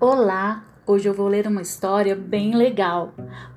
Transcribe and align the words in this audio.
Olá! 0.00 0.62
Hoje 0.86 1.08
eu 1.08 1.12
vou 1.12 1.26
ler 1.26 1.48
uma 1.48 1.60
história 1.60 2.14
bem 2.14 2.54
legal. 2.54 3.12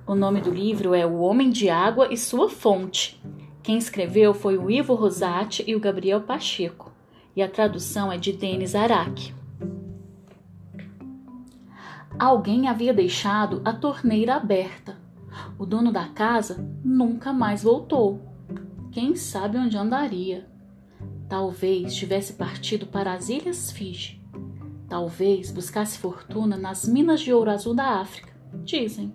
O 0.07 0.15
nome 0.15 0.41
do 0.41 0.49
livro 0.49 0.96
é 0.96 1.05
O 1.05 1.19
Homem 1.19 1.51
de 1.51 1.69
Água 1.69 2.12
e 2.12 2.17
Sua 2.17 2.49
Fonte. 2.49 3.21
Quem 3.62 3.78
escreveu 3.78 4.33
foi 4.33 4.57
o 4.57 4.67
Ivo 4.67 4.96
Rosati 4.96 5.63
e 5.67 5.75
o 5.75 5.79
Gabriel 5.79 6.22
Pacheco, 6.22 6.91
e 7.35 7.44
a 7.44 7.47
tradução 7.47 8.12
é 8.12 8.17
de 8.17 8.33
Denis 8.33 8.73
Araque. 8.73 9.35
Alguém 12.17 12.67
havia 12.67 12.92
deixado 12.92 13.62
a 13.63 13.71
torneira 13.71 14.33
aberta. 14.33 14.97
O 15.60 15.65
dono 15.65 15.92
da 15.92 16.08
casa 16.08 16.67
nunca 16.84 17.31
mais 17.31 17.62
voltou. 17.62 18.20
Quem 18.91 19.16
sabe 19.16 19.59
onde 19.59 19.77
andaria? 19.77 20.49
Talvez 21.30 21.94
tivesse 21.94 22.34
partido 22.34 22.88
para 22.88 23.14
as 23.14 23.30
Ilhas 23.30 23.72
Fiji 23.72 24.20
Talvez 24.91 25.50
buscasse 25.52 25.98
fortuna 25.98 26.58
nas 26.58 26.86
minas 26.86 27.22
de 27.22 27.31
ouro 27.31 27.50
azul 27.50 27.73
da 27.73 28.02
África, 28.02 28.34
dizem. 28.62 29.14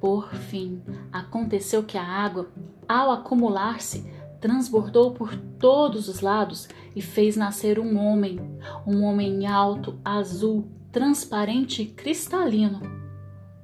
Por 0.00 0.34
fim, 0.34 0.82
aconteceu 1.12 1.84
que 1.84 1.96
a 1.96 2.02
água, 2.02 2.50
ao 2.88 3.12
acumular-se, 3.12 4.12
transbordou 4.40 5.12
por 5.12 5.36
todos 5.36 6.08
os 6.08 6.20
lados 6.20 6.68
e 6.96 7.00
fez 7.00 7.36
nascer 7.36 7.78
um 7.78 7.96
homem, 7.96 8.40
um 8.84 9.04
homem 9.04 9.46
alto, 9.46 10.00
azul, 10.04 10.68
transparente 10.90 11.82
e 11.82 11.86
cristalino. 11.86 12.80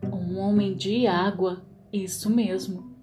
Um 0.05 0.39
homem 0.39 0.77
de 0.77 1.09
água, 1.09 1.65
isso 1.93 2.31
mesmo. 2.31 2.95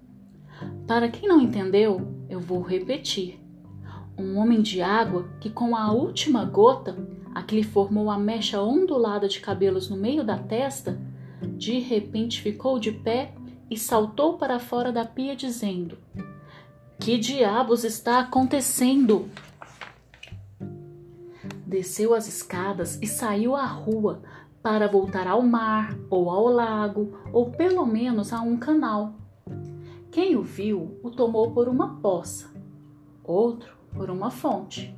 Para 0.88 1.10
quem 1.10 1.28
não 1.28 1.42
entendeu, 1.42 2.16
eu 2.30 2.40
vou 2.40 2.62
repetir. 2.62 3.43
Um 4.18 4.38
homem 4.38 4.62
de 4.62 4.82
água 4.82 5.28
que, 5.40 5.50
com 5.50 5.76
a 5.76 5.92
última 5.92 6.46
gota, 6.46 6.96
a 7.34 7.42
que 7.42 7.56
lhe 7.56 7.64
formou 7.64 8.12
a 8.12 8.18
mecha 8.18 8.62
ondulada 8.62 9.28
de 9.28 9.40
cabelos 9.40 9.90
no 9.90 9.98
meio 9.98 10.24
da 10.24 10.38
testa, 10.38 11.00
de 11.58 11.80
repente 11.80 12.42
ficou 12.42 12.78
de 12.78 12.92
pé 12.92 13.34
e 13.70 13.78
saltou 13.78 14.38
para 14.38 14.60
fora 14.60 14.92
da 14.92 15.04
pia, 15.04 15.36
dizendo: 15.36 15.98
Que 17.00 17.18
diabos 17.18 17.84
está 17.84 18.20
acontecendo? 18.20 19.30
Desceu 21.66 22.14
as 22.14 22.28
escadas 22.28 23.00
e 23.02 23.08
saiu 23.08 23.56
à 23.56 23.66
rua 23.66 24.22
para 24.62 24.88
voltar 24.88 25.28
ao 25.28 25.42
mar, 25.42 25.98
ou 26.10 26.30
ao 26.30 26.48
lago, 26.48 27.18
ou 27.34 27.50
pelo 27.50 27.86
menos 27.86 28.32
a 28.32 28.42
um 28.42 28.58
canal. 28.58 29.16
Quem 30.12 30.36
o 30.36 30.44
viu 30.44 31.00
o 31.02 31.10
tomou 31.10 31.52
por 31.52 31.68
uma 31.68 31.96
poça, 31.96 32.54
outro 33.24 33.83
por 33.96 34.10
uma 34.10 34.32
fonte, 34.32 34.96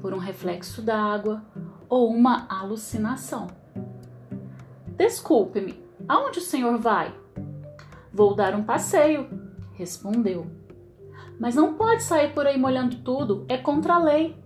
por 0.00 0.12
um 0.12 0.18
reflexo 0.18 0.82
d'água, 0.82 1.42
ou 1.88 2.10
uma 2.10 2.46
alucinação. 2.48 3.48
Desculpe-me, 4.96 5.82
aonde 6.08 6.38
o 6.38 6.42
senhor 6.42 6.78
vai? 6.78 7.14
Vou 8.12 8.34
dar 8.34 8.54
um 8.54 8.64
passeio, 8.64 9.28
respondeu. 9.74 10.46
Mas 11.38 11.54
não 11.54 11.74
pode 11.74 12.02
sair 12.02 12.34
por 12.34 12.46
aí 12.46 12.58
molhando 12.58 12.96
tudo, 12.96 13.44
é 13.48 13.56
contra 13.56 13.94
a 13.94 14.02
lei. 14.02 14.36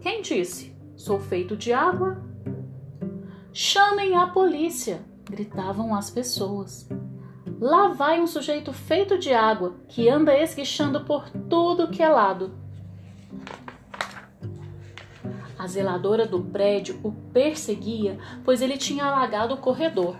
Quem 0.00 0.22
disse? 0.22 0.76
Sou 0.96 1.18
feito 1.18 1.56
de 1.56 1.72
água? 1.72 2.22
Chamem 3.52 4.14
a 4.14 4.26
polícia! 4.26 5.08
gritavam 5.30 5.94
as 5.94 6.10
pessoas. 6.10 6.88
Lá 7.60 7.88
vai 7.88 8.20
um 8.20 8.26
sujeito 8.26 8.72
feito 8.72 9.18
de 9.18 9.32
água 9.32 9.76
que 9.88 10.08
anda 10.08 10.36
esguichando 10.36 11.04
por 11.04 11.30
tudo 11.48 11.88
que 11.88 12.02
é 12.02 12.08
lado. 12.08 12.52
A 15.60 15.66
zeladora 15.66 16.26
do 16.26 16.40
prédio 16.40 16.98
o 17.02 17.12
perseguia, 17.12 18.18
pois 18.42 18.62
ele 18.62 18.78
tinha 18.78 19.04
alagado 19.04 19.52
o 19.52 19.58
corredor. 19.58 20.16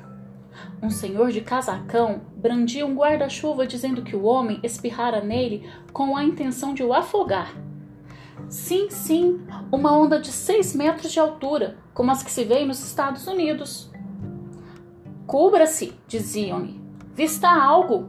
Um 0.83 0.91
senhor 0.91 1.31
de 1.31 1.41
casacão 1.41 2.21
brandia 2.37 2.84
um 2.84 2.95
guarda-chuva 2.95 3.67
dizendo 3.67 4.03
que 4.03 4.15
o 4.15 4.25
homem 4.25 4.61
espirrara 4.62 5.23
nele 5.23 5.67
com 5.95 6.15
a 6.15 6.23
intenção 6.23 6.75
de 6.75 6.83
o 6.83 6.93
afogar. 6.93 7.55
Sim, 8.50 8.91
sim, 8.91 9.41
uma 9.73 9.97
onda 9.97 10.21
de 10.21 10.31
seis 10.31 10.77
metros 10.77 11.11
de 11.11 11.19
altura, 11.19 11.79
como 11.95 12.11
as 12.11 12.23
que 12.23 12.31
se 12.31 12.45
vê 12.45 12.62
nos 12.67 12.84
Estados 12.84 13.27
Unidos. 13.27 13.91
Cubra-se, 15.27 15.95
diziam-lhe. 16.06 16.79
Vista 17.15 17.49
algo. 17.49 18.09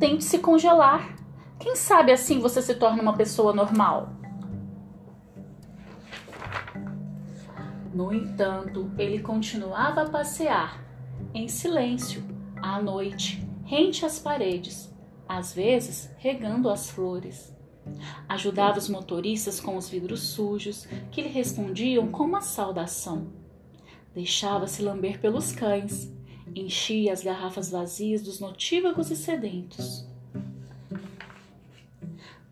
Tente 0.00 0.24
se 0.24 0.40
congelar. 0.40 1.14
Quem 1.60 1.76
sabe 1.76 2.10
assim 2.10 2.40
você 2.40 2.60
se 2.60 2.74
torna 2.74 3.00
uma 3.00 3.14
pessoa 3.16 3.52
normal? 3.52 4.20
No 7.94 8.12
entanto, 8.12 8.90
ele 8.96 9.18
continuava 9.20 10.02
a 10.02 10.08
passear, 10.08 10.82
em 11.34 11.46
silêncio, 11.46 12.22
à 12.56 12.80
noite, 12.80 13.46
rente 13.64 14.06
às 14.06 14.18
paredes, 14.18 14.90
às 15.28 15.52
vezes 15.52 16.10
regando 16.16 16.70
as 16.70 16.90
flores. 16.90 17.54
Ajudava 18.28 18.78
os 18.78 18.88
motoristas 18.88 19.60
com 19.60 19.76
os 19.76 19.88
vidros 19.88 20.20
sujos, 20.20 20.86
que 21.10 21.20
lhe 21.20 21.28
respondiam 21.28 22.08
com 22.08 22.24
uma 22.24 22.40
saudação. 22.40 23.26
Deixava-se 24.14 24.82
lamber 24.82 25.20
pelos 25.20 25.52
cães, 25.52 26.10
enchia 26.54 27.12
as 27.12 27.22
garrafas 27.22 27.70
vazias 27.70 28.22
dos 28.22 28.40
notívagos 28.40 29.10
e 29.10 29.16
sedentos. 29.16 30.06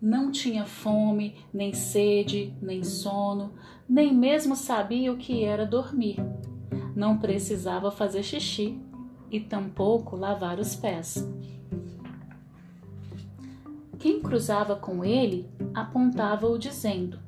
Não 0.01 0.33
tinha 0.33 0.65
fome, 0.65 1.37
nem 1.53 1.75
sede, 1.75 2.55
nem 2.63 2.83
sono, 2.83 3.53
nem 3.91 4.15
mesmo 4.15 4.55
sabia 4.55 5.13
o 5.13 5.17
que 5.17 5.43
era 5.43 5.67
dormir. 5.67 6.17
Não 6.95 7.19
precisava 7.19 7.91
fazer 7.91 8.23
xixi 8.23 8.81
e 9.29 9.41
tampouco 9.41 10.15
lavar 10.15 10.61
os 10.61 10.77
pés. 10.77 11.29
Quem 13.99 14.23
cruzava 14.23 14.77
com 14.77 15.05
ele 15.05 15.51
apontava-o 15.75 16.57
dizendo: 16.57 17.19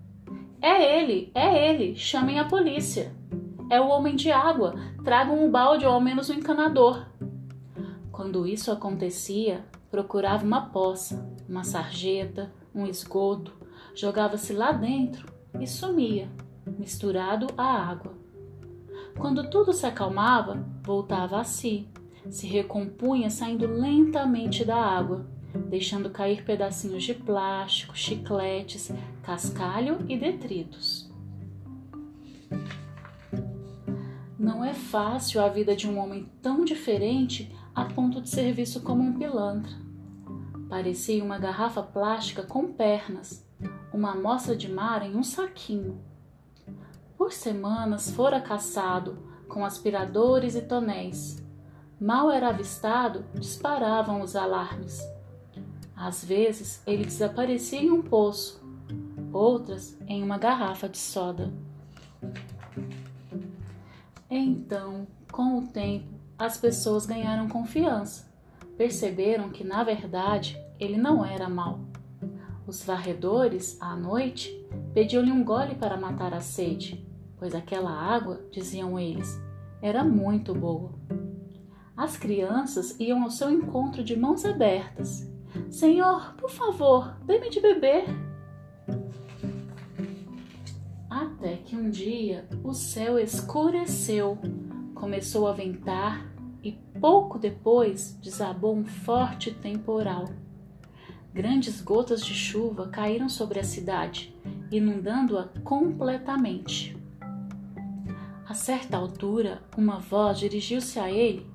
É 0.60 1.00
ele, 1.00 1.32
é 1.34 1.68
ele, 1.68 1.96
chamem 1.96 2.38
a 2.38 2.44
polícia. 2.44 3.12
É 3.68 3.80
o 3.80 3.88
homem 3.88 4.14
de 4.14 4.30
água, 4.30 4.76
tragam 5.02 5.44
um 5.44 5.50
balde 5.50 5.84
ou 5.84 5.92
ao 5.92 6.00
menos 6.00 6.30
um 6.30 6.34
encanador. 6.34 7.08
Quando 8.12 8.46
isso 8.46 8.70
acontecia, 8.70 9.64
procurava 9.90 10.44
uma 10.44 10.66
poça, 10.66 11.28
uma 11.48 11.64
sarjeta, 11.64 12.52
um 12.72 12.86
esgoto, 12.86 13.52
jogava-se 13.96 14.52
lá 14.52 14.70
dentro 14.70 15.26
e 15.58 15.66
sumia, 15.66 16.30
misturado 16.66 17.46
à 17.56 17.64
água. 17.64 18.12
Quando 19.16 19.50
tudo 19.50 19.72
se 19.72 19.86
acalmava, 19.86 20.66
voltava 20.82 21.40
a 21.40 21.44
si, 21.44 21.88
se 22.30 22.46
recompunha 22.46 23.30
saindo 23.30 23.66
lentamente 23.66 24.64
da 24.64 24.76
água, 24.76 25.26
deixando 25.68 26.10
cair 26.10 26.44
pedacinhos 26.44 27.04
de 27.04 27.14
plástico, 27.14 27.96
chicletes, 27.96 28.90
cascalho 29.22 29.98
e 30.08 30.16
detritos. 30.16 31.10
Não 34.38 34.64
é 34.64 34.74
fácil 34.74 35.40
a 35.40 35.48
vida 35.48 35.76
de 35.76 35.88
um 35.88 35.98
homem 35.98 36.28
tão 36.40 36.64
diferente 36.64 37.54
a 37.74 37.84
ponto 37.84 38.20
de 38.20 38.28
ser 38.28 38.52
visto 38.52 38.80
como 38.80 39.02
um 39.02 39.18
pilantra. 39.18 39.72
Parecia 40.68 41.22
uma 41.22 41.38
garrafa 41.38 41.82
plástica 41.82 42.42
com 42.42 42.72
pernas, 42.72 43.46
uma 43.92 44.12
amostra 44.12 44.56
de 44.56 44.70
mar 44.70 45.04
em 45.04 45.14
um 45.14 45.22
saquinho. 45.22 46.00
Por 47.22 47.32
semanas 47.32 48.10
fora 48.10 48.40
caçado 48.40 49.16
com 49.48 49.64
aspiradores 49.64 50.56
e 50.56 50.60
tonéis. 50.60 51.40
Mal 52.00 52.28
era 52.32 52.48
avistado, 52.48 53.24
disparavam 53.32 54.22
os 54.22 54.34
alarmes. 54.34 55.00
Às 55.94 56.24
vezes 56.24 56.82
ele 56.84 57.04
desaparecia 57.04 57.80
em 57.80 57.92
um 57.92 58.02
poço, 58.02 58.60
outras 59.32 59.96
em 60.08 60.20
uma 60.20 60.36
garrafa 60.36 60.88
de 60.88 60.98
soda. 60.98 61.52
Então, 64.28 65.06
com 65.30 65.58
o 65.58 65.68
tempo, 65.68 66.08
as 66.36 66.58
pessoas 66.58 67.06
ganharam 67.06 67.48
confiança 67.48 68.28
perceberam 68.76 69.48
que, 69.48 69.62
na 69.62 69.84
verdade, 69.84 70.60
ele 70.76 70.96
não 70.96 71.24
era 71.24 71.48
mau. 71.48 71.78
Os 72.66 72.82
varredores, 72.82 73.80
à 73.80 73.94
noite, 73.94 74.50
pediam-lhe 74.92 75.30
um 75.30 75.44
gole 75.44 75.76
para 75.76 75.96
matar 75.96 76.34
a 76.34 76.40
sede, 76.40 77.11
pois 77.42 77.56
aquela 77.56 77.90
água, 77.90 78.40
diziam 78.52 78.96
eles, 78.96 79.42
era 79.82 80.04
muito 80.04 80.54
boa. 80.54 80.92
As 81.96 82.16
crianças 82.16 82.94
iam 83.00 83.24
ao 83.24 83.32
seu 83.32 83.50
encontro 83.50 84.04
de 84.04 84.16
mãos 84.16 84.44
abertas. 84.44 85.28
Senhor, 85.68 86.36
por 86.36 86.48
favor, 86.48 87.16
dê-me 87.26 87.50
de 87.50 87.58
beber. 87.58 88.04
Até 91.10 91.56
que 91.56 91.74
um 91.74 91.90
dia 91.90 92.48
o 92.62 92.72
céu 92.72 93.18
escureceu, 93.18 94.38
começou 94.94 95.48
a 95.48 95.52
ventar 95.52 96.24
e 96.62 96.78
pouco 97.00 97.40
depois 97.40 98.16
desabou 98.22 98.76
um 98.76 98.84
forte 98.84 99.50
temporal. 99.50 100.28
Grandes 101.34 101.80
gotas 101.80 102.24
de 102.24 102.34
chuva 102.34 102.86
caíram 102.86 103.28
sobre 103.28 103.58
a 103.58 103.64
cidade, 103.64 104.32
inundando-a 104.70 105.48
completamente. 105.64 107.01
A 108.52 108.54
certa 108.54 108.98
altura, 108.98 109.62
uma 109.78 109.98
voz 109.98 110.38
dirigiu-se 110.38 110.98
a 110.98 111.10
ele, 111.10 111.50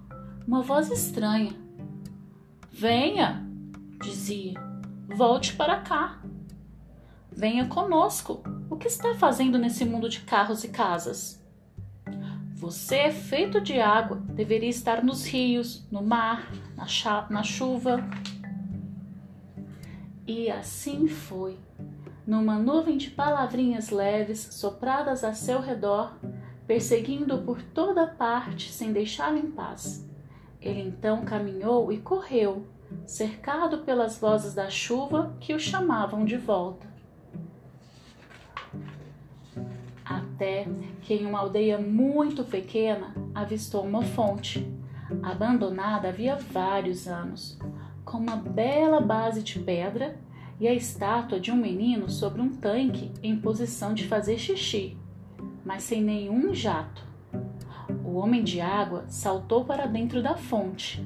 uma 0.47 0.63
voz 0.63 0.89
estranha. 0.89 1.53
Venha, 2.71 3.47
dizia, 4.01 4.55
volte 5.07 5.55
para 5.55 5.81
cá. 5.81 6.19
Venha 7.31 7.67
conosco. 7.67 8.41
O 8.67 8.77
que 8.77 8.87
está 8.87 9.13
fazendo 9.13 9.59
nesse 9.59 9.85
mundo 9.85 10.09
de 10.09 10.21
carros 10.21 10.63
e 10.63 10.69
casas? 10.69 11.39
Você 12.55 12.95
é 12.95 13.11
feito 13.11 13.61
de 13.61 13.79
água, 13.79 14.17
deveria 14.31 14.67
estar 14.67 15.03
nos 15.03 15.23
rios, 15.23 15.87
no 15.91 16.01
mar, 16.01 16.51
na, 16.75 16.87
na 17.29 17.43
chuva. 17.43 18.03
E 20.25 20.49
assim 20.49 21.07
foi. 21.07 21.59
Numa 22.25 22.57
nuvem 22.57 22.97
de 22.97 23.11
palavrinhas 23.11 23.91
leves 23.91 24.47
sopradas 24.49 25.23
a 25.23 25.35
seu 25.35 25.61
redor, 25.61 26.17
perseguindo-o 26.67 27.41
por 27.41 27.63
toda 27.63 28.05
parte 28.05 28.69
sem 28.71 28.91
deixá-lo 28.91 29.37
em 29.37 29.49
paz. 29.49 30.05
Ele 30.61 30.81
então 30.81 31.23
caminhou 31.23 31.91
e 31.91 31.97
correu, 31.97 32.67
cercado 33.05 33.79
pelas 33.79 34.19
vozes 34.19 34.53
da 34.53 34.69
chuva 34.69 35.33
que 35.39 35.53
o 35.53 35.59
chamavam 35.59 36.25
de 36.25 36.35
volta. 36.35 36.85
Até 40.03 40.67
que 41.01 41.13
em 41.13 41.25
uma 41.25 41.39
aldeia 41.39 41.77
muito 41.79 42.43
pequena 42.43 43.15
avistou 43.33 43.83
uma 43.83 44.03
fonte, 44.03 44.69
abandonada 45.23 46.09
havia 46.09 46.35
vários 46.35 47.07
anos, 47.07 47.57
com 48.03 48.17
uma 48.17 48.35
bela 48.35 48.99
base 48.99 49.41
de 49.41 49.59
pedra 49.59 50.19
e 50.59 50.67
a 50.67 50.73
estátua 50.73 51.39
de 51.39 51.51
um 51.51 51.55
menino 51.55 52.09
sobre 52.09 52.41
um 52.41 52.49
tanque 52.49 53.11
em 53.23 53.37
posição 53.37 53.93
de 53.93 54.07
fazer 54.07 54.37
xixi 54.37 54.97
mas 55.67 55.83
sem 55.83 56.01
nenhum 56.01 56.55
jato. 56.55 57.05
O 58.05 58.15
homem 58.15 58.41
de 58.41 58.61
água 58.61 59.03
saltou 59.09 59.65
para 59.65 59.85
dentro 59.85 60.23
da 60.23 60.37
fonte 60.37 61.05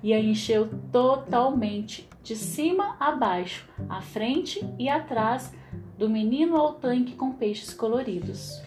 e 0.00 0.14
a 0.14 0.20
encheu 0.20 0.68
totalmente, 0.92 2.08
de 2.22 2.36
cima 2.36 2.96
a 3.00 3.10
baixo, 3.10 3.68
à 3.88 4.00
frente 4.00 4.64
e 4.78 4.88
atrás, 4.88 5.52
do 5.98 6.08
menino 6.08 6.56
ao 6.56 6.74
tanque 6.74 7.14
com 7.14 7.32
peixes 7.32 7.74
coloridos. 7.74 8.62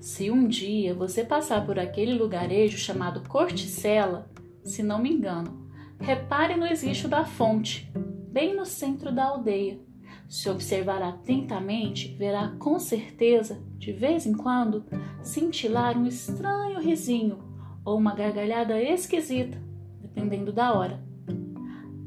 Se 0.00 0.30
um 0.30 0.48
dia 0.48 0.94
você 0.94 1.22
passar 1.22 1.66
por 1.66 1.78
aquele 1.78 2.14
lugarejo 2.14 2.78
chamado 2.78 3.28
Corticela, 3.28 4.30
se 4.64 4.82
não 4.82 4.98
me 4.98 5.12
engano, 5.12 5.68
repare 6.00 6.56
no 6.56 6.66
existe 6.66 7.06
da 7.08 7.26
fonte, 7.26 7.92
bem 8.32 8.56
no 8.56 8.64
centro 8.64 9.12
da 9.12 9.24
aldeia. 9.24 9.78
Se 10.28 10.50
observar 10.50 11.02
atentamente, 11.02 12.14
verá 12.16 12.48
com 12.58 12.78
certeza, 12.78 13.62
de 13.78 13.92
vez 13.92 14.26
em 14.26 14.34
quando, 14.34 14.84
cintilar 15.22 15.96
um 15.96 16.06
estranho 16.06 16.80
risinho 16.80 17.38
ou 17.84 17.96
uma 17.96 18.14
gargalhada 18.14 18.80
esquisita, 18.82 19.62
dependendo 20.00 20.52
da 20.52 20.74
hora. 20.74 21.00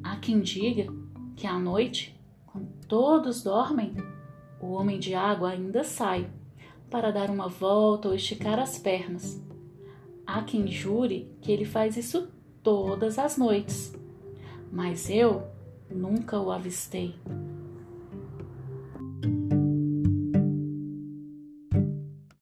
Há 0.03 0.17
quem 0.17 0.41
diga 0.41 0.91
que 1.35 1.47
à 1.47 1.57
noite, 1.57 2.19
quando 2.45 2.67
todos 2.87 3.41
dormem, 3.41 3.95
o 4.59 4.71
homem 4.71 4.99
de 4.99 5.13
água 5.13 5.51
ainda 5.51 5.85
sai 5.85 6.29
para 6.89 7.11
dar 7.11 7.29
uma 7.29 7.47
volta 7.47 8.09
ou 8.09 8.15
esticar 8.15 8.59
as 8.59 8.77
pernas. 8.77 9.41
Há 10.27 10.43
quem 10.43 10.67
jure 10.67 11.31
que 11.39 11.51
ele 11.51 11.65
faz 11.65 11.95
isso 11.95 12.27
todas 12.61 13.17
as 13.17 13.37
noites, 13.37 13.95
mas 14.71 15.09
eu 15.09 15.47
nunca 15.89 16.39
o 16.39 16.51
avistei. 16.51 17.15